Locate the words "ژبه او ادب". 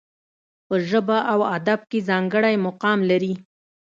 0.89-1.79